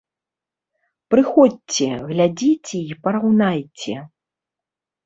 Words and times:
Прыходзьце, 1.15 1.89
глядзіце 2.09 2.77
й 2.91 2.93
параўнайце! 3.05 3.95